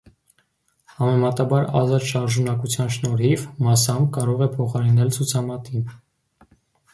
[0.93, 5.87] Համեմատաբար ազատ շարժունակության շնորհիվ, (մասամբ) կարող է փոխարինել ցուցամատին։